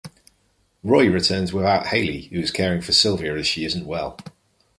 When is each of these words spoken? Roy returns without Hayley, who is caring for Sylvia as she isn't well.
Roy 0.81 1.11
returns 1.11 1.53
without 1.53 1.85
Hayley, 1.89 2.21
who 2.29 2.39
is 2.39 2.49
caring 2.49 2.81
for 2.81 2.91
Sylvia 2.91 3.37
as 3.37 3.45
she 3.45 3.65
isn't 3.65 3.85
well. 3.85 4.17